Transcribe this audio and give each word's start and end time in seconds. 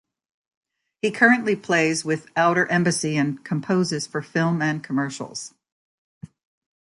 He 1.03 1.11
currently 1.11 1.55
plays 1.55 2.03
with 2.03 2.31
Outer 2.35 2.65
Embassy 2.65 3.17
and 3.17 3.45
composes 3.45 4.07
for 4.07 4.23
film 4.23 4.59
and 4.59 4.83
commercials. 4.83 5.53